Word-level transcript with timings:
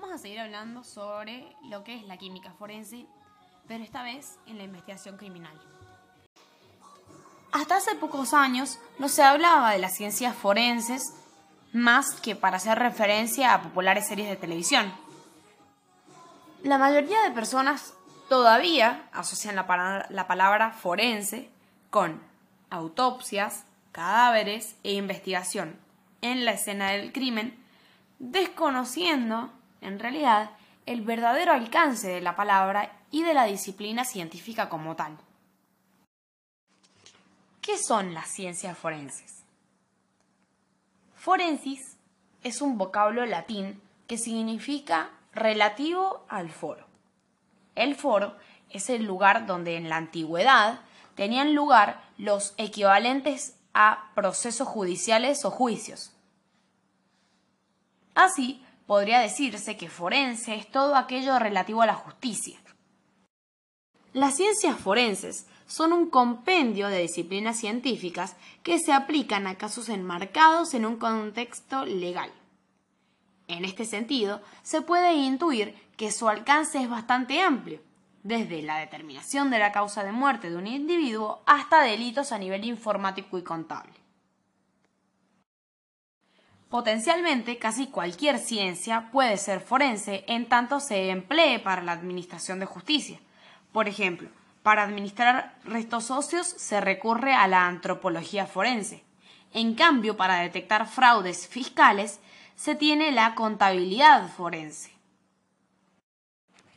vamos 0.00 0.12
a 0.12 0.18
seguir 0.18 0.40
hablando 0.40 0.82
sobre 0.82 1.54
lo 1.62 1.84
que 1.84 1.94
es 1.94 2.02
la 2.04 2.16
química 2.16 2.52
forense, 2.58 3.06
pero 3.68 3.84
esta 3.84 4.02
vez 4.02 4.38
en 4.46 4.58
la 4.58 4.64
investigación 4.64 5.16
criminal. 5.16 5.56
Hasta 7.52 7.76
hace 7.76 7.94
pocos 7.94 8.34
años 8.34 8.80
no 8.98 9.08
se 9.08 9.22
hablaba 9.22 9.70
de 9.70 9.78
las 9.78 9.94
ciencias 9.94 10.34
forenses 10.34 11.14
más 11.72 12.20
que 12.20 12.34
para 12.34 12.56
hacer 12.56 12.76
referencia 12.76 13.54
a 13.54 13.62
populares 13.62 14.08
series 14.08 14.28
de 14.28 14.34
televisión. 14.34 14.92
La 16.64 16.76
mayoría 16.76 17.22
de 17.22 17.30
personas 17.30 17.94
todavía 18.28 19.08
asocian 19.12 19.54
la, 19.54 20.06
la 20.10 20.26
palabra 20.26 20.72
forense 20.72 21.52
con 21.90 22.20
autopsias, 22.68 23.64
cadáveres 23.92 24.74
e 24.82 24.94
investigación 24.94 25.78
en 26.20 26.44
la 26.44 26.52
escena 26.52 26.90
del 26.90 27.12
crimen, 27.12 27.56
desconociendo, 28.18 29.52
en 29.84 29.98
realidad, 29.98 30.50
el 30.86 31.02
verdadero 31.02 31.52
alcance 31.52 32.08
de 32.08 32.20
la 32.20 32.36
palabra 32.36 32.92
y 33.10 33.22
de 33.22 33.34
la 33.34 33.44
disciplina 33.44 34.04
científica 34.04 34.68
como 34.68 34.96
tal. 34.96 35.16
¿Qué 37.60 37.78
son 37.78 38.12
las 38.12 38.28
ciencias 38.28 38.76
forenses? 38.76 39.44
Forensis 41.14 41.96
es 42.42 42.60
un 42.60 42.76
vocablo 42.76 43.24
latín 43.24 43.80
que 44.06 44.18
significa 44.18 45.10
relativo 45.32 46.24
al 46.28 46.50
foro. 46.50 46.86
El 47.74 47.94
foro 47.94 48.36
es 48.70 48.90
el 48.90 49.04
lugar 49.04 49.46
donde 49.46 49.76
en 49.76 49.88
la 49.88 49.96
antigüedad 49.96 50.80
tenían 51.14 51.54
lugar 51.54 52.02
los 52.18 52.54
equivalentes 52.56 53.56
a 53.72 54.10
procesos 54.14 54.68
judiciales 54.68 55.44
o 55.44 55.50
juicios. 55.50 56.12
Así, 58.14 58.63
podría 58.86 59.20
decirse 59.20 59.76
que 59.76 59.88
forense 59.88 60.54
es 60.54 60.70
todo 60.70 60.96
aquello 60.96 61.38
relativo 61.38 61.82
a 61.82 61.86
la 61.86 61.94
justicia. 61.94 62.58
Las 64.12 64.36
ciencias 64.36 64.78
forenses 64.78 65.46
son 65.66 65.92
un 65.92 66.08
compendio 66.08 66.88
de 66.88 67.00
disciplinas 67.00 67.58
científicas 67.58 68.36
que 68.62 68.78
se 68.78 68.92
aplican 68.92 69.46
a 69.46 69.56
casos 69.56 69.88
enmarcados 69.88 70.74
en 70.74 70.86
un 70.86 70.96
contexto 70.96 71.84
legal. 71.84 72.30
En 73.48 73.64
este 73.64 73.84
sentido, 73.84 74.40
se 74.62 74.82
puede 74.82 75.14
intuir 75.14 75.74
que 75.96 76.12
su 76.12 76.28
alcance 76.28 76.80
es 76.80 76.88
bastante 76.88 77.40
amplio, 77.40 77.80
desde 78.22 78.62
la 78.62 78.78
determinación 78.78 79.50
de 79.50 79.58
la 79.58 79.72
causa 79.72 80.02
de 80.02 80.12
muerte 80.12 80.48
de 80.48 80.56
un 80.56 80.66
individuo 80.66 81.42
hasta 81.46 81.82
delitos 81.82 82.32
a 82.32 82.38
nivel 82.38 82.64
informático 82.64 83.36
y 83.38 83.42
contable. 83.42 84.03
Potencialmente, 86.74 87.56
casi 87.56 87.86
cualquier 87.86 88.40
ciencia 88.40 89.08
puede 89.12 89.36
ser 89.36 89.60
forense 89.60 90.24
en 90.26 90.48
tanto 90.48 90.80
se 90.80 91.10
emplee 91.10 91.60
para 91.60 91.84
la 91.84 91.92
administración 91.92 92.58
de 92.58 92.66
justicia. 92.66 93.20
Por 93.70 93.86
ejemplo, 93.86 94.28
para 94.64 94.82
administrar 94.82 95.54
restos 95.62 96.10
óseos 96.10 96.48
se 96.48 96.80
recurre 96.80 97.32
a 97.32 97.46
la 97.46 97.68
antropología 97.68 98.46
forense. 98.46 99.04
En 99.52 99.76
cambio, 99.76 100.16
para 100.16 100.40
detectar 100.40 100.88
fraudes 100.88 101.46
fiscales 101.46 102.18
se 102.56 102.74
tiene 102.74 103.12
la 103.12 103.36
contabilidad 103.36 104.28
forense. 104.32 104.90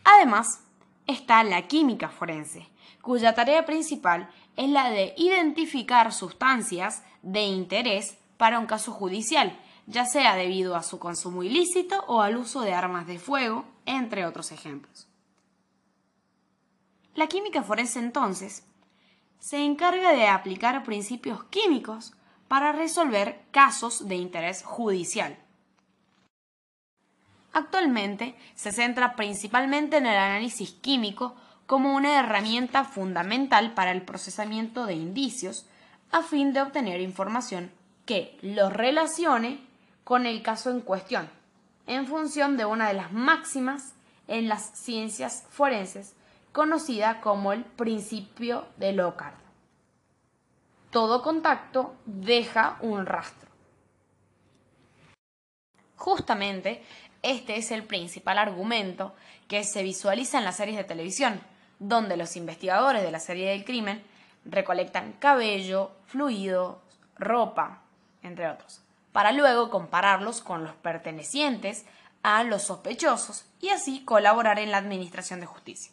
Además, 0.03 0.59
está 1.07 1.43
la 1.43 1.63
química 1.63 2.09
forense, 2.09 2.69
cuya 3.01 3.33
tarea 3.33 3.65
principal 3.65 4.29
es 4.57 4.69
la 4.69 4.91
de 4.91 5.15
identificar 5.17 6.13
sustancias 6.13 7.01
de 7.23 7.45
interés 7.45 8.19
para 8.37 8.59
un 8.59 8.67
caso 8.67 8.91
judicial, 8.91 9.57
ya 9.87 10.05
sea 10.05 10.35
debido 10.35 10.75
a 10.75 10.83
su 10.83 10.99
consumo 10.99 11.43
ilícito 11.43 12.03
o 12.07 12.21
al 12.21 12.37
uso 12.37 12.61
de 12.61 12.73
armas 12.73 13.07
de 13.07 13.17
fuego, 13.17 13.65
entre 13.85 14.25
otros 14.25 14.51
ejemplos. 14.51 15.07
La 17.15 17.27
química 17.27 17.63
forense 17.63 17.97
entonces 17.97 18.63
se 19.39 19.63
encarga 19.63 20.11
de 20.11 20.27
aplicar 20.27 20.83
principios 20.83 21.43
químicos 21.45 22.13
para 22.47 22.73
resolver 22.73 23.41
casos 23.51 24.07
de 24.07 24.15
interés 24.15 24.63
judicial. 24.63 25.37
Actualmente 27.53 28.35
se 28.55 28.71
centra 28.71 29.15
principalmente 29.15 29.97
en 29.97 30.05
el 30.05 30.17
análisis 30.17 30.71
químico 30.73 31.35
como 31.65 31.95
una 31.95 32.19
herramienta 32.19 32.83
fundamental 32.83 33.73
para 33.73 33.91
el 33.91 34.03
procesamiento 34.03 34.85
de 34.85 34.93
indicios 34.93 35.65
a 36.11 36.21
fin 36.21 36.53
de 36.53 36.61
obtener 36.61 37.01
información 37.01 37.71
que 38.05 38.37
los 38.41 38.71
relacione 38.71 39.66
con 40.07 40.25
el 40.25 40.41
caso 40.41 40.69
en 40.69 40.79
cuestión, 40.79 41.29
en 41.85 42.07
función 42.07 42.55
de 42.55 42.63
una 42.63 42.87
de 42.87 42.93
las 42.93 43.11
máximas 43.11 43.93
en 44.29 44.47
las 44.47 44.71
ciencias 44.71 45.45
forenses 45.49 46.13
conocida 46.53 47.19
como 47.19 47.51
el 47.51 47.65
principio 47.65 48.69
de 48.77 48.93
Locard. 48.93 49.33
Todo 50.91 51.21
contacto 51.21 51.93
deja 52.05 52.77
un 52.79 53.05
rastro. 53.05 53.49
Justamente 55.97 56.85
este 57.21 57.57
es 57.57 57.71
el 57.71 57.83
principal 57.83 58.37
argumento 58.37 59.13
que 59.49 59.65
se 59.65 59.83
visualiza 59.83 60.37
en 60.37 60.45
las 60.45 60.55
series 60.55 60.77
de 60.77 60.85
televisión, 60.85 61.41
donde 61.79 62.15
los 62.15 62.37
investigadores 62.37 63.03
de 63.03 63.11
la 63.11 63.19
serie 63.19 63.49
del 63.49 63.65
crimen 63.65 64.01
recolectan 64.45 65.11
cabello, 65.19 65.91
fluido, 66.05 66.81
ropa, 67.17 67.81
entre 68.23 68.47
otros, 68.47 68.86
para 69.17 69.31
luego 69.31 69.71
compararlos 69.71 70.41
con 70.41 70.63
los 70.63 70.75
pertenecientes 70.75 71.87
a 72.21 72.43
los 72.43 72.65
sospechosos 72.65 73.47
y 73.59 73.69
así 73.69 74.05
colaborar 74.05 74.59
en 74.59 74.69
la 74.69 74.77
administración 74.77 75.39
de 75.39 75.47
justicia. 75.47 75.91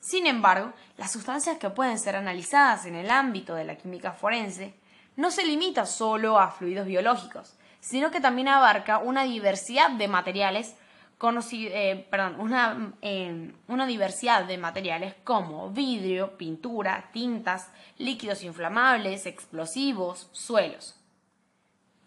Sin 0.00 0.26
embargo, 0.26 0.72
las 0.96 1.12
sustancias 1.12 1.58
que 1.58 1.70
pueden 1.70 2.00
ser 2.00 2.16
analizadas 2.16 2.84
en 2.86 2.96
el 2.96 3.12
ámbito 3.12 3.54
de 3.54 3.62
la 3.62 3.76
química 3.76 4.10
forense 4.10 4.74
no 5.14 5.30
se 5.30 5.46
limita 5.46 5.86
solo 5.86 6.40
a 6.40 6.50
fluidos 6.50 6.88
biológicos, 6.88 7.54
sino 7.78 8.10
que 8.10 8.20
también 8.20 8.48
abarca 8.48 8.98
una 8.98 9.22
diversidad 9.22 9.90
de 9.90 10.08
materiales 10.08 10.74
eh, 11.52 12.06
perdón, 12.10 12.96
eh, 13.02 13.52
una, 13.68 13.86
diversidad 13.86 14.46
de 14.46 14.58
materiales 14.58 15.14
como 15.22 15.70
vidrio, 15.70 16.36
pintura, 16.36 17.10
tintas, 17.12 17.70
líquidos 17.98 18.42
inflamables, 18.42 19.26
explosivos, 19.26 20.28
suelos. 20.32 20.97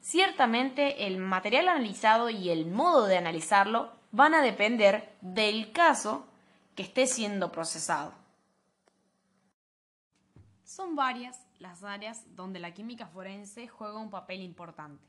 Ciertamente 0.02 1.06
el 1.06 1.20
material 1.20 1.70
analizado 1.70 2.32
y 2.32 2.50
el 2.50 2.66
modo 2.66 3.06
de 3.06 3.18
analizarlo 3.18 3.92
van 4.12 4.34
a 4.34 4.42
depender 4.42 5.16
del 5.22 5.72
caso 5.72 6.26
que 6.76 6.84
esté 6.84 7.06
siendo 7.06 7.52
procesado. 7.52 8.14
Son 10.64 10.96
varias 10.96 11.46
las 11.60 11.84
áreas 11.84 12.26
donde 12.36 12.60
la 12.60 12.74
química 12.74 13.06
forense 13.06 13.68
juega 13.68 14.00
un 14.00 14.10
papel 14.10 14.42
importante. 14.42 15.06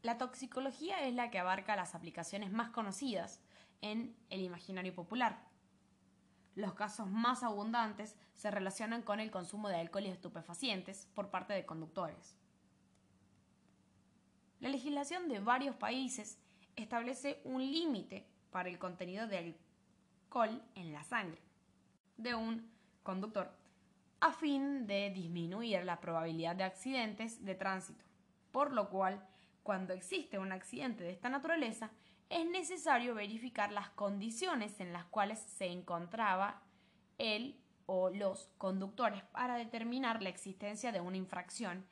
La 0.00 0.16
toxicología 0.16 1.06
es 1.06 1.14
la 1.14 1.30
que 1.30 1.38
abarca 1.38 1.76
las 1.76 1.94
aplicaciones 1.94 2.50
más 2.50 2.70
conocidas 2.70 3.40
en 3.82 4.16
el 4.30 4.40
imaginario 4.40 4.94
popular. 4.94 5.38
Los 6.54 6.72
casos 6.72 7.10
más 7.10 7.42
abundantes 7.42 8.16
se 8.32 8.50
relacionan 8.50 9.02
con 9.02 9.20
el 9.20 9.30
consumo 9.30 9.68
de 9.68 9.76
alcohol 9.76 10.06
y 10.06 10.08
estupefacientes 10.08 11.08
por 11.14 11.30
parte 11.30 11.52
de 11.52 11.66
conductores. 11.66 12.36
La 14.62 14.68
legislación 14.68 15.28
de 15.28 15.40
varios 15.40 15.74
países 15.74 16.38
establece 16.76 17.40
un 17.42 17.60
límite 17.60 18.28
para 18.52 18.68
el 18.68 18.78
contenido 18.78 19.26
de 19.26 19.38
alcohol 19.38 20.62
en 20.76 20.92
la 20.92 21.02
sangre 21.02 21.42
de 22.16 22.36
un 22.36 22.70
conductor 23.02 23.50
a 24.20 24.32
fin 24.32 24.86
de 24.86 25.10
disminuir 25.10 25.84
la 25.84 25.98
probabilidad 25.98 26.54
de 26.54 26.62
accidentes 26.62 27.44
de 27.44 27.56
tránsito, 27.56 28.04
por 28.52 28.72
lo 28.72 28.88
cual 28.88 29.26
cuando 29.64 29.94
existe 29.94 30.38
un 30.38 30.52
accidente 30.52 31.02
de 31.02 31.10
esta 31.10 31.28
naturaleza, 31.28 31.90
es 32.30 32.46
necesario 32.46 33.16
verificar 33.16 33.72
las 33.72 33.90
condiciones 33.90 34.78
en 34.78 34.92
las 34.92 35.06
cuales 35.06 35.40
se 35.40 35.66
encontraba 35.66 36.62
él 37.18 37.60
o 37.86 38.10
los 38.10 38.48
conductores 38.58 39.24
para 39.32 39.56
determinar 39.56 40.22
la 40.22 40.28
existencia 40.28 40.92
de 40.92 41.00
una 41.00 41.16
infracción 41.16 41.84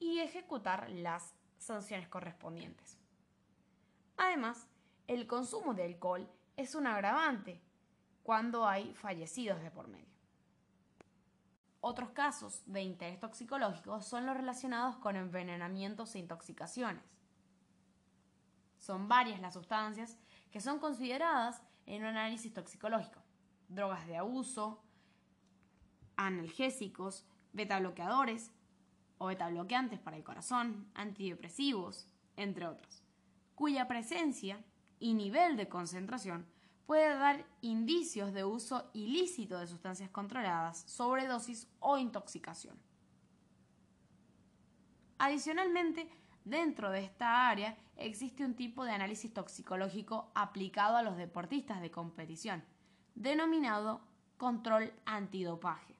y 0.00 0.18
ejecutar 0.18 0.90
las 0.90 1.36
sanciones 1.58 2.08
correspondientes. 2.08 2.98
Además, 4.16 4.68
el 5.06 5.26
consumo 5.26 5.74
de 5.74 5.84
alcohol 5.84 6.28
es 6.56 6.74
un 6.74 6.86
agravante 6.86 7.60
cuando 8.22 8.66
hay 8.66 8.92
fallecidos 8.94 9.62
de 9.62 9.70
por 9.70 9.88
medio. 9.88 10.16
Otros 11.80 12.10
casos 12.10 12.62
de 12.66 12.82
interés 12.82 13.20
toxicológico 13.20 14.00
son 14.02 14.26
los 14.26 14.36
relacionados 14.36 14.96
con 14.96 15.14
envenenamientos 15.14 16.14
e 16.14 16.18
intoxicaciones. 16.18 17.04
Son 18.78 19.06
varias 19.06 19.40
las 19.40 19.54
sustancias 19.54 20.18
que 20.50 20.60
son 20.60 20.78
consideradas 20.80 21.62
en 21.86 22.02
un 22.02 22.08
análisis 22.08 22.52
toxicológico. 22.52 23.20
Drogas 23.68 24.06
de 24.06 24.16
abuso, 24.16 24.82
analgésicos, 26.16 27.24
betabloqueadores 27.52 28.50
o 29.18 29.26
betabloqueantes 29.26 29.98
para 29.98 30.16
el 30.16 30.24
corazón, 30.24 30.88
antidepresivos, 30.94 32.06
entre 32.36 32.66
otros. 32.66 33.02
cuya 33.54 33.88
presencia 33.88 34.62
y 34.98 35.14
nivel 35.14 35.56
de 35.56 35.68
concentración 35.68 36.46
puede 36.86 37.16
dar 37.16 37.44
indicios 37.62 38.32
de 38.32 38.44
uso 38.44 38.90
ilícito 38.94 39.58
de 39.58 39.66
sustancias 39.66 40.10
controladas, 40.10 40.84
sobredosis 40.86 41.68
o 41.80 41.98
intoxicación. 41.98 42.78
Adicionalmente, 45.18 46.08
dentro 46.44 46.90
de 46.90 47.02
esta 47.02 47.48
área 47.48 47.76
existe 47.96 48.44
un 48.44 48.54
tipo 48.54 48.84
de 48.84 48.92
análisis 48.92 49.32
toxicológico 49.32 50.30
aplicado 50.34 50.96
a 50.96 51.02
los 51.02 51.16
deportistas 51.16 51.80
de 51.80 51.90
competición, 51.90 52.62
denominado 53.14 54.02
control 54.36 54.92
antidopaje. 55.06 55.95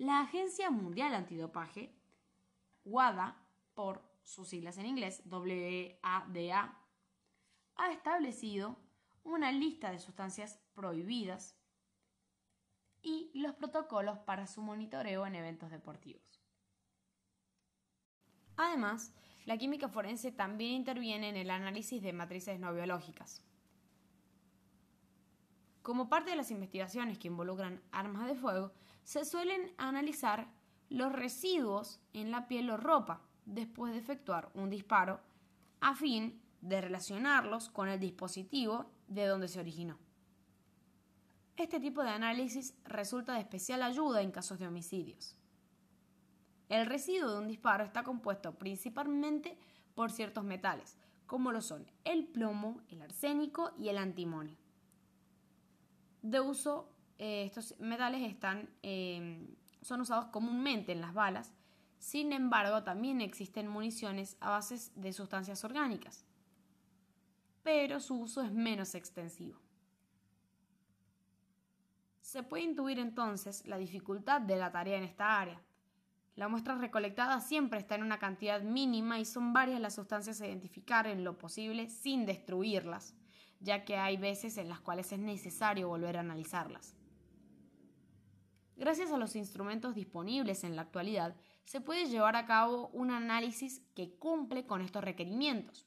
La 0.00 0.20
Agencia 0.20 0.70
Mundial 0.70 1.14
Antidopaje, 1.14 1.94
WADA, 2.86 3.36
por 3.74 4.02
sus 4.22 4.48
siglas 4.48 4.78
en 4.78 4.86
inglés, 4.86 5.22
WADA, 5.26 6.78
ha 7.76 7.92
establecido 7.92 8.78
una 9.24 9.52
lista 9.52 9.90
de 9.90 9.98
sustancias 9.98 10.58
prohibidas 10.72 11.54
y 13.02 13.30
los 13.34 13.54
protocolos 13.56 14.18
para 14.20 14.46
su 14.46 14.62
monitoreo 14.62 15.26
en 15.26 15.34
eventos 15.34 15.70
deportivos. 15.70 16.40
Además, 18.56 19.12
la 19.44 19.58
química 19.58 19.90
forense 19.90 20.32
también 20.32 20.72
interviene 20.72 21.28
en 21.28 21.36
el 21.36 21.50
análisis 21.50 22.00
de 22.00 22.14
matrices 22.14 22.58
no 22.58 22.72
biológicas. 22.72 23.44
Como 25.82 26.08
parte 26.08 26.30
de 26.30 26.36
las 26.36 26.50
investigaciones 26.50 27.18
que 27.18 27.28
involucran 27.28 27.80
armas 27.90 28.26
de 28.26 28.34
fuego, 28.34 28.72
se 29.02 29.24
suelen 29.24 29.72
analizar 29.78 30.48
los 30.90 31.12
residuos 31.12 32.00
en 32.12 32.30
la 32.30 32.48
piel 32.48 32.70
o 32.70 32.76
ropa 32.76 33.22
después 33.46 33.92
de 33.92 33.98
efectuar 33.98 34.50
un 34.54 34.68
disparo 34.68 35.20
a 35.80 35.94
fin 35.94 36.40
de 36.60 36.80
relacionarlos 36.80 37.70
con 37.70 37.88
el 37.88 37.98
dispositivo 37.98 38.90
de 39.08 39.26
donde 39.26 39.48
se 39.48 39.60
originó. 39.60 39.98
Este 41.56 41.80
tipo 41.80 42.02
de 42.02 42.10
análisis 42.10 42.74
resulta 42.84 43.34
de 43.34 43.40
especial 43.40 43.82
ayuda 43.82 44.22
en 44.22 44.30
casos 44.30 44.58
de 44.58 44.66
homicidios. 44.66 45.36
El 46.68 46.86
residuo 46.86 47.32
de 47.32 47.38
un 47.38 47.48
disparo 47.48 47.84
está 47.84 48.02
compuesto 48.02 48.56
principalmente 48.58 49.58
por 49.94 50.10
ciertos 50.12 50.44
metales, 50.44 50.96
como 51.26 51.52
lo 51.52 51.60
son 51.60 51.90
el 52.04 52.26
plomo, 52.26 52.80
el 52.88 53.02
arsénico 53.02 53.72
y 53.78 53.88
el 53.88 53.98
antimonio. 53.98 54.56
De 56.22 56.40
uso, 56.40 56.92
eh, 57.18 57.44
estos 57.44 57.78
metales 57.80 58.22
están, 58.22 58.68
em, 58.82 59.54
son 59.82 60.00
usados 60.00 60.26
comúnmente 60.26 60.92
en 60.92 61.00
las 61.00 61.14
balas, 61.14 61.52
sin 61.98 62.32
embargo 62.32 62.82
también 62.82 63.20
existen 63.20 63.68
municiones 63.68 64.36
a 64.40 64.50
base 64.50 64.90
de 64.94 65.12
sustancias 65.12 65.64
orgánicas 65.64 66.24
pero 67.62 68.00
su 68.00 68.20
uso 68.20 68.42
es 68.42 68.52
menos 68.52 68.94
extensivo. 68.94 69.58
Se 72.20 72.42
puede 72.42 72.64
intuir 72.64 72.98
entonces 72.98 73.66
la 73.66 73.76
dificultad 73.76 74.40
de 74.40 74.56
la 74.56 74.70
tarea 74.70 74.98
en 74.98 75.04
esta 75.04 75.40
área. 75.40 75.60
La 76.36 76.48
muestra 76.48 76.76
recolectada 76.76 77.40
siempre 77.40 77.80
está 77.80 77.96
en 77.96 78.04
una 78.04 78.18
cantidad 78.18 78.62
mínima 78.62 79.18
y 79.18 79.24
son 79.24 79.52
varias 79.52 79.80
las 79.80 79.96
sustancias 79.96 80.40
a 80.40 80.46
identificar 80.46 81.06
en 81.06 81.24
lo 81.24 81.36
posible 81.36 81.90
sin 81.90 82.24
destruirlas, 82.24 83.14
ya 83.60 83.84
que 83.84 83.96
hay 83.96 84.16
veces 84.16 84.56
en 84.56 84.68
las 84.68 84.80
cuales 84.80 85.12
es 85.12 85.18
necesario 85.18 85.88
volver 85.88 86.16
a 86.16 86.20
analizarlas. 86.20 86.96
Gracias 88.76 89.12
a 89.12 89.18
los 89.18 89.36
instrumentos 89.36 89.94
disponibles 89.94 90.64
en 90.64 90.74
la 90.74 90.82
actualidad, 90.82 91.36
se 91.64 91.82
puede 91.82 92.06
llevar 92.06 92.34
a 92.34 92.46
cabo 92.46 92.88
un 92.88 93.10
análisis 93.10 93.82
que 93.94 94.16
cumple 94.16 94.66
con 94.66 94.80
estos 94.80 95.04
requerimientos. 95.04 95.86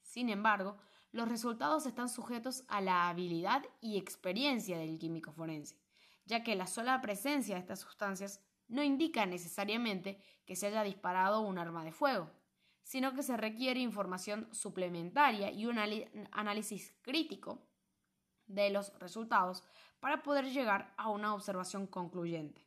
Sin 0.00 0.30
embargo, 0.30 0.78
los 1.12 1.28
resultados 1.28 1.84
están 1.84 2.08
sujetos 2.08 2.64
a 2.68 2.80
la 2.80 3.10
habilidad 3.10 3.62
y 3.82 3.98
experiencia 3.98 4.78
del 4.78 4.98
químico 4.98 5.30
forense, 5.32 5.78
ya 6.24 6.42
que 6.42 6.56
la 6.56 6.66
sola 6.66 7.02
presencia 7.02 7.54
de 7.54 7.60
estas 7.60 7.80
sustancias 7.80 8.40
no 8.66 8.82
indica 8.82 9.26
necesariamente 9.26 10.18
que 10.46 10.56
se 10.56 10.68
haya 10.68 10.82
disparado 10.82 11.42
un 11.42 11.58
arma 11.58 11.84
de 11.84 11.92
fuego, 11.92 12.30
sino 12.82 13.14
que 13.14 13.22
se 13.22 13.36
requiere 13.36 13.80
información 13.80 14.48
suplementaria 14.52 15.50
y 15.50 15.66
un 15.66 15.78
análisis 16.32 16.92
crítico 17.02 17.66
de 18.46 18.70
los 18.70 18.92
resultados 18.98 19.64
para 20.00 20.22
poder 20.22 20.50
llegar 20.50 20.92
a 20.96 21.08
una 21.08 21.34
observación 21.34 21.86
concluyente. 21.86 22.66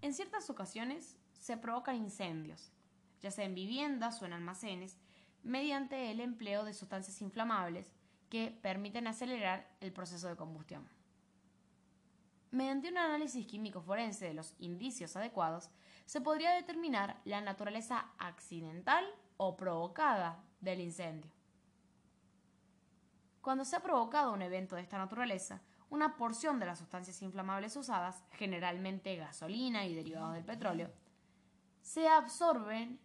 En 0.00 0.14
ciertas 0.14 0.50
ocasiones 0.50 1.16
se 1.32 1.56
provocan 1.56 1.96
incendios, 1.96 2.72
ya 3.20 3.30
sea 3.30 3.44
en 3.44 3.54
viviendas 3.54 4.20
o 4.22 4.26
en 4.26 4.32
almacenes, 4.32 4.98
mediante 5.42 6.10
el 6.10 6.20
empleo 6.20 6.64
de 6.64 6.74
sustancias 6.74 7.20
inflamables 7.22 7.92
que 8.28 8.50
permiten 8.62 9.06
acelerar 9.06 9.76
el 9.80 9.92
proceso 9.92 10.28
de 10.28 10.36
combustión. 10.36 10.88
Mediante 12.50 12.88
un 12.88 12.98
análisis 12.98 13.46
químico 13.46 13.80
forense 13.80 14.26
de 14.26 14.34
los 14.34 14.54
indicios 14.58 15.16
adecuados, 15.16 15.70
se 16.06 16.20
podría 16.20 16.52
determinar 16.52 17.20
la 17.24 17.40
naturaleza 17.40 18.06
accidental 18.18 19.04
o 19.36 19.56
provocada 19.56 20.42
del 20.60 20.80
incendio. 20.80 21.30
Cuando 23.42 23.64
se 23.64 23.76
ha 23.76 23.80
provocado 23.80 24.32
un 24.32 24.42
evento 24.42 24.76
de 24.76 24.82
esta 24.82 24.98
naturaleza, 24.98 25.60
una 25.90 26.16
porción 26.16 26.58
de 26.58 26.66
las 26.66 26.78
sustancias 26.78 27.20
inflamables 27.22 27.76
usadas, 27.76 28.24
generalmente 28.32 29.16
gasolina 29.16 29.84
y 29.84 29.94
derivados 29.94 30.34
del 30.34 30.44
petróleo, 30.44 30.90
se 31.82 32.08
absorben 32.08 32.98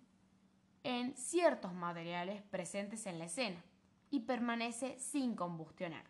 en 0.83 1.15
ciertos 1.15 1.73
materiales 1.73 2.41
presentes 2.43 3.05
en 3.05 3.19
la 3.19 3.25
escena 3.25 3.63
y 4.09 4.21
permanece 4.21 4.97
sin 4.99 5.35
combustionar, 5.35 6.05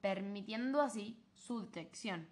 permitiendo 0.00 0.82
así 0.82 1.18
su 1.34 1.62
detección. 1.62 2.28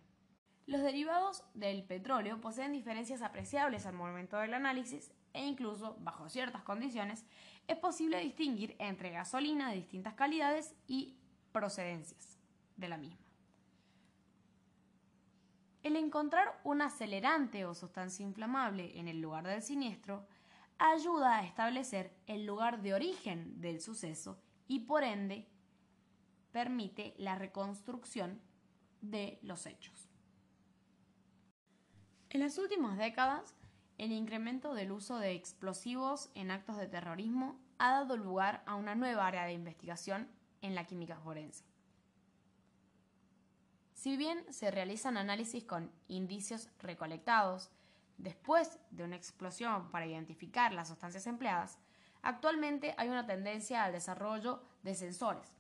Los 0.69 0.83
derivados 0.83 1.45
del 1.55 1.83
petróleo 1.83 2.43
poseen 2.43 2.73
diferencias 2.73 3.23
apreciables 3.23 3.87
al 3.87 3.95
momento 3.95 4.37
del 4.37 4.53
análisis 4.53 5.11
e 5.33 5.47
incluso, 5.47 5.97
bajo 6.01 6.29
ciertas 6.29 6.63
condiciones, 6.63 7.25
es 7.69 7.79
posible 7.79 8.21
distinguir 8.21 8.77
entre 8.79 9.09
gasolina 9.09 9.71
de 9.71 9.77
distintas 9.77 10.13
calidades 10.13 10.75
y 10.87 11.17
procedencias 11.53 12.39
de 12.77 12.87
la 12.87 12.99
misma. 12.99 13.25
El 15.83 15.97
encontrar 15.97 16.61
un 16.65 16.83
acelerante 16.83 17.65
o 17.65 17.75
sustancia 17.75 18.23
inflamable 18.23 18.99
en 19.01 19.09
el 19.09 19.23
lugar 19.23 19.47
del 19.47 19.63
siniestro 19.63 20.27
ayuda 20.77 21.39
a 21.39 21.47
establecer 21.47 22.15
el 22.27 22.45
lugar 22.45 22.83
de 22.83 22.93
origen 22.93 23.59
del 23.63 23.81
suceso 23.81 24.39
y 24.67 24.81
por 24.81 25.03
ende 25.03 25.49
permite 26.53 27.15
la 27.17 27.37
reconstrucción 27.37 28.39
de 29.01 29.39
los 29.41 29.65
hechos. 29.65 30.08
En 32.31 32.41
las 32.41 32.59
últimas 32.59 32.99
décadas, 32.99 33.55
el 33.97 34.13
incremento 34.13 34.75
del 34.75 34.93
uso 34.93 35.19
de 35.19 35.33
explosivos 35.33 36.29
en 36.35 36.51
actos 36.51 36.77
de 36.77 36.87
terrorismo 36.87 37.59
ha 37.79 37.93
dado 37.93 38.19
lugar 38.19 38.63
a 38.67 38.75
una 38.75 38.95
nueva 38.95 39.27
área 39.27 39.45
de 39.45 39.55
investigación 39.55 40.29
en 40.61 40.75
la 40.75 40.85
química 40.85 41.17
forense. 41.21 41.65
Si 43.95 44.19
bien 44.19 44.45
se 44.53 44.71
realizan 44.71 45.17
análisis 45.17 45.65
con 45.65 45.91
indicios 46.07 46.69
recolectados, 46.81 47.71
después 48.19 48.79
de 48.91 49.05
una 49.05 49.17
explosión 49.17 49.91
para 49.91 50.07
identificar 50.07 50.75
las 50.75 50.89
sustancias 50.89 51.27
empleadas, 51.27 51.79
actualmente 52.21 52.95
hay 52.99 53.09
una 53.09 53.27
tendencia 53.27 53.85
al 53.85 53.93
desarrollo 53.93 54.63
de 54.83 54.95
sensores 54.95 55.51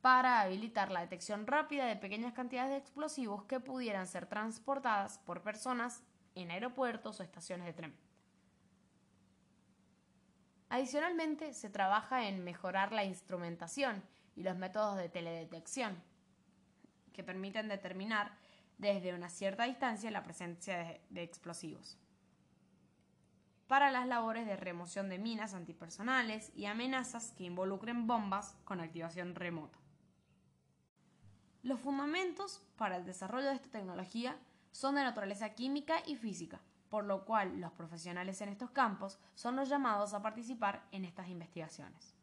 para 0.00 0.40
habilitar 0.40 0.90
la 0.92 1.00
detección 1.00 1.48
rápida 1.48 1.86
de 1.86 1.96
pequeñas 1.96 2.32
cantidades 2.32 2.70
de 2.70 2.78
explosivos 2.78 3.44
que 3.44 3.60
pudieran 3.60 4.06
ser 4.06 4.26
transportadas 4.26 5.18
por 5.18 5.42
personas 5.42 6.02
en 6.34 6.50
aeropuertos 6.50 7.20
o 7.20 7.22
estaciones 7.22 7.66
de 7.66 7.72
tren. 7.72 7.96
Adicionalmente, 10.68 11.52
se 11.52 11.68
trabaja 11.68 12.28
en 12.28 12.42
mejorar 12.44 12.92
la 12.92 13.04
instrumentación 13.04 14.02
y 14.34 14.42
los 14.42 14.56
métodos 14.56 14.96
de 14.96 15.08
teledetección, 15.08 16.02
que 17.12 17.22
permiten 17.22 17.68
determinar 17.68 18.32
desde 18.78 19.14
una 19.14 19.28
cierta 19.28 19.64
distancia 19.64 20.10
la 20.10 20.24
presencia 20.24 20.98
de, 21.10 21.22
explosivos 21.22 21.98
para 23.68 23.90
las 23.90 24.06
labores 24.06 24.44
de 24.44 24.56
remoción 24.56 25.08
de 25.08 25.18
minas 25.18 25.54
antipersonales 25.54 26.52
y 26.54 26.66
amenazas 26.66 27.32
que 27.32 27.44
involucren 27.44 28.06
bombas 28.06 28.54
con 28.64 28.80
activación 28.80 29.34
remota. 29.34 29.78
Los 31.62 31.80
fundamentos 31.80 32.62
para 32.76 32.96
el 32.96 33.06
desarrollo 33.06 33.48
de 33.48 33.54
esta 33.54 33.70
tecnología 33.70 34.36
son 34.72 34.96
de 34.96 35.04
naturaleza 35.04 35.54
química 35.54 36.02
y 36.06 36.16
física, 36.16 36.60
por 36.88 37.04
lo 37.04 37.24
cual 37.24 37.60
los 37.60 37.72
profesionales 37.72 38.40
en 38.40 38.48
estos 38.48 38.70
campos 38.70 39.18
son 39.34 39.54
los 39.56 39.68
llamados 39.68 40.12
a 40.12 40.22
participar 40.22 40.86
en 40.90 41.04
estas 41.04 41.28
investigaciones. 41.28 42.16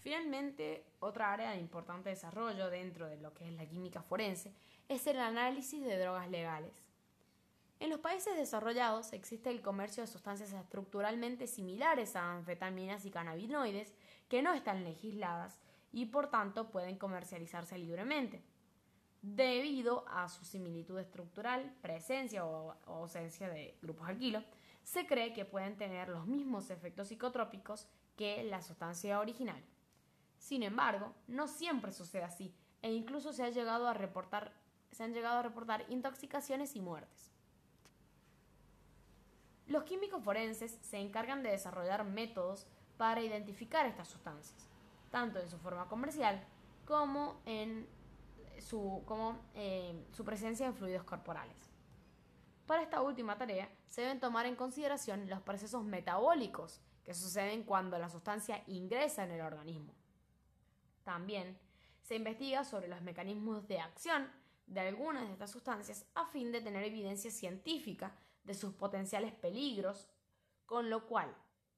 Finalmente, 0.00 0.86
otra 1.00 1.32
área 1.32 1.50
de 1.50 1.58
importante 1.58 2.10
desarrollo 2.10 2.70
dentro 2.70 3.08
de 3.08 3.16
lo 3.16 3.34
que 3.34 3.48
es 3.48 3.52
la 3.54 3.66
química 3.66 4.02
forense 4.02 4.54
es 4.88 5.06
el 5.06 5.18
análisis 5.18 5.82
de 5.82 5.98
drogas 5.98 6.30
legales. 6.30 6.84
En 7.78 7.90
los 7.90 8.00
países 8.00 8.36
desarrollados 8.36 9.12
existe 9.12 9.50
el 9.50 9.60
comercio 9.60 10.02
de 10.02 10.06
sustancias 10.06 10.52
estructuralmente 10.52 11.46
similares 11.46 12.16
a 12.16 12.32
anfetaminas 12.32 13.04
y 13.04 13.10
cannabinoides 13.10 13.94
que 14.28 14.42
no 14.42 14.54
están 14.54 14.84
legisladas 14.84 15.58
y 15.92 16.06
por 16.06 16.30
tanto 16.30 16.70
pueden 16.70 16.96
comercializarse 16.96 17.76
libremente. 17.76 18.42
Debido 19.34 20.04
a 20.06 20.28
su 20.28 20.44
similitud 20.44 21.00
estructural, 21.00 21.74
presencia 21.82 22.46
o 22.46 22.76
ausencia 22.86 23.48
de 23.48 23.76
grupos 23.82 24.08
alquilo, 24.08 24.44
se 24.84 25.04
cree 25.04 25.32
que 25.32 25.44
pueden 25.44 25.76
tener 25.76 26.08
los 26.08 26.28
mismos 26.28 26.70
efectos 26.70 27.08
psicotrópicos 27.08 27.88
que 28.16 28.44
la 28.44 28.62
sustancia 28.62 29.18
original. 29.18 29.60
Sin 30.38 30.62
embargo, 30.62 31.12
no 31.26 31.48
siempre 31.48 31.90
sucede 31.90 32.22
así 32.22 32.54
e 32.82 32.92
incluso 32.92 33.32
se, 33.32 33.42
ha 33.42 33.50
llegado 33.50 33.88
a 33.88 33.94
reportar, 33.94 34.52
se 34.92 35.02
han 35.02 35.12
llegado 35.12 35.38
a 35.38 35.42
reportar 35.42 35.84
intoxicaciones 35.88 36.76
y 36.76 36.80
muertes. 36.80 37.32
Los 39.66 39.82
químicos 39.82 40.22
forenses 40.22 40.78
se 40.82 40.98
encargan 40.98 41.42
de 41.42 41.50
desarrollar 41.50 42.04
métodos 42.04 42.68
para 42.96 43.22
identificar 43.22 43.86
estas 43.86 44.06
sustancias, 44.06 44.68
tanto 45.10 45.40
en 45.40 45.50
su 45.50 45.58
forma 45.58 45.88
comercial 45.88 46.46
como 46.84 47.40
en 47.44 47.88
su, 48.60 49.02
como, 49.06 49.38
eh, 49.54 50.06
su 50.12 50.24
presencia 50.24 50.66
en 50.66 50.74
fluidos 50.74 51.04
corporales. 51.04 51.56
Para 52.66 52.82
esta 52.82 53.00
última 53.00 53.38
tarea 53.38 53.70
se 53.88 54.02
deben 54.02 54.20
tomar 54.20 54.46
en 54.46 54.56
consideración 54.56 55.28
los 55.28 55.40
procesos 55.42 55.84
metabólicos 55.84 56.80
que 57.04 57.14
suceden 57.14 57.62
cuando 57.62 57.98
la 57.98 58.08
sustancia 58.08 58.62
ingresa 58.66 59.24
en 59.24 59.30
el 59.30 59.40
organismo. 59.40 59.94
También 61.04 61.56
se 62.02 62.16
investiga 62.16 62.64
sobre 62.64 62.88
los 62.88 63.00
mecanismos 63.02 63.68
de 63.68 63.80
acción 63.80 64.28
de 64.66 64.80
algunas 64.80 65.26
de 65.26 65.32
estas 65.32 65.52
sustancias 65.52 66.06
a 66.14 66.26
fin 66.26 66.50
de 66.50 66.60
tener 66.60 66.82
evidencia 66.82 67.30
científica 67.30 68.16
de 68.42 68.54
sus 68.54 68.74
potenciales 68.74 69.32
peligros, 69.32 70.08
con 70.66 70.90
lo 70.90 71.06
cual 71.06 71.32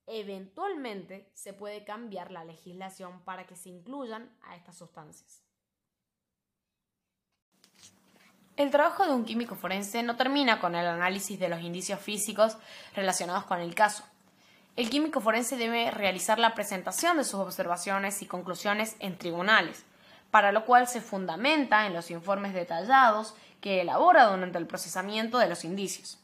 eventualmente 0.07 1.31
se 1.35 1.53
puede 1.53 1.85
cambiar 1.85 2.31
la 2.31 2.45
legislación 2.45 3.23
para 3.25 3.47
que 3.47 3.57
se 3.57 3.69
incluyan 3.69 4.35
a 4.43 4.57
estas 4.57 4.77
sustancias. 4.77 5.48
El 8.59 8.73
trabajo 8.73 9.07
de 9.07 9.13
un 9.13 9.25
químico 9.25 9.55
forense 9.55 10.03
no 10.03 10.17
termina 10.17 10.59
con 10.59 10.75
el 10.75 10.85
análisis 10.85 11.39
de 11.39 11.49
los 11.49 11.63
indicios 11.63 12.01
físicos 12.01 12.57
relacionados 12.93 13.45
con 13.45 13.61
el 13.61 13.73
caso. 13.73 14.03
El 14.75 14.91
químico 14.91 15.21
forense 15.21 15.57
debe 15.57 15.93
realizar 15.93 16.41
la 16.41 16.57
presentación 16.57 17.19
de 17.19 17.23
sus 17.23 17.39
observaciones 17.39 18.21
y 18.21 18.27
conclusiones 18.27 18.97
en 18.99 19.17
tribunales, 19.17 19.85
para 20.33 20.51
lo 20.51 20.65
cual 20.65 20.89
se 20.89 21.01
fundamenta 21.01 21.87
en 21.87 21.95
los 21.95 22.11
informes 22.11 22.53
detallados 22.53 23.37
que 23.61 23.81
elabora 23.81 24.27
durante 24.27 24.59
el 24.59 24.67
procesamiento 24.67 25.39
de 25.39 25.49
los 25.49 25.65
indicios. 25.65 26.19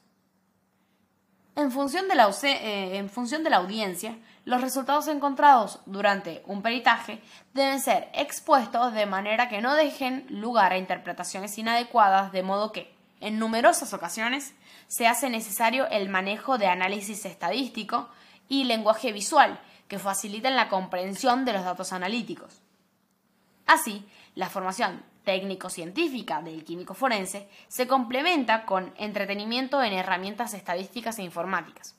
En 1.54 1.70
función, 1.70 2.08
de 2.08 2.16
la, 2.16 2.28
eh, 2.42 2.96
en 2.96 3.10
función 3.10 3.44
de 3.44 3.50
la 3.50 3.58
audiencia, 3.58 4.18
los 4.44 4.60
resultados 4.60 5.08
encontrados 5.08 5.80
durante 5.86 6.42
un 6.46 6.60
peritaje 6.60 7.22
deben 7.54 7.80
ser 7.80 8.10
expuestos 8.12 8.92
de 8.92 9.06
manera 9.06 9.48
que 9.48 9.62
no 9.62 9.74
dejen 9.74 10.26
lugar 10.28 10.72
a 10.72 10.78
interpretaciones 10.78 11.56
inadecuadas, 11.56 12.30
de 12.32 12.42
modo 12.42 12.70
que, 12.70 12.94
en 13.20 13.38
numerosas 13.38 13.94
ocasiones, 13.94 14.54
se 14.86 15.06
hace 15.06 15.30
necesario 15.30 15.88
el 15.88 16.10
manejo 16.10 16.58
de 16.58 16.66
análisis 16.66 17.24
estadístico 17.24 18.08
y 18.48 18.64
lenguaje 18.64 19.12
visual 19.12 19.58
que 19.88 19.98
faciliten 19.98 20.56
la 20.56 20.68
comprensión 20.68 21.44
de 21.44 21.54
los 21.54 21.64
datos 21.64 21.92
analíticos. 21.92 22.60
Así, 23.66 24.06
la 24.34 24.50
formación 24.50 25.02
técnico-científica 25.24 26.42
del 26.42 26.64
químico 26.64 26.92
forense 26.92 27.48
se 27.68 27.86
complementa 27.86 28.66
con 28.66 28.92
entretenimiento 28.98 29.82
en 29.82 29.94
herramientas 29.94 30.52
estadísticas 30.52 31.18
e 31.18 31.22
informáticas. 31.22 31.96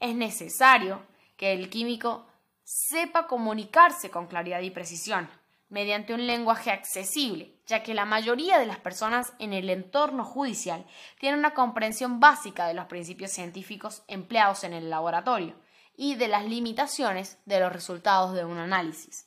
Es 0.00 0.14
necesario 0.14 1.02
que 1.36 1.52
el 1.52 1.70
químico 1.70 2.26
sepa 2.62 3.26
comunicarse 3.26 4.10
con 4.10 4.26
claridad 4.26 4.60
y 4.60 4.70
precisión, 4.70 5.28
mediante 5.68 6.14
un 6.14 6.26
lenguaje 6.26 6.70
accesible, 6.70 7.60
ya 7.66 7.82
que 7.82 7.94
la 7.94 8.04
mayoría 8.04 8.58
de 8.58 8.66
las 8.66 8.78
personas 8.78 9.32
en 9.38 9.52
el 9.52 9.68
entorno 9.70 10.24
judicial 10.24 10.86
tienen 11.18 11.40
una 11.40 11.54
comprensión 11.54 12.20
básica 12.20 12.66
de 12.66 12.74
los 12.74 12.86
principios 12.86 13.32
científicos 13.32 14.04
empleados 14.06 14.64
en 14.64 14.72
el 14.72 14.90
laboratorio 14.90 15.54
y 15.96 16.14
de 16.16 16.28
las 16.28 16.44
limitaciones 16.44 17.38
de 17.44 17.60
los 17.60 17.72
resultados 17.72 18.34
de 18.34 18.44
un 18.44 18.58
análisis. 18.58 19.26